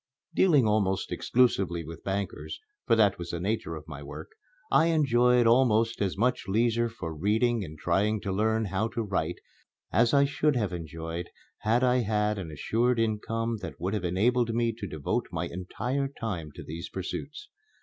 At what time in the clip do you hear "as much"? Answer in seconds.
6.01-6.47